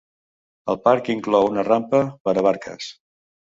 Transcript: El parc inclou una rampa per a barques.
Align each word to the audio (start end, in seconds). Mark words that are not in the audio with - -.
El 0.73 0.79
parc 0.85 1.11
inclou 1.15 1.51
una 1.51 1.67
rampa 1.69 2.01
per 2.25 2.37
a 2.43 2.47
barques. 2.51 2.91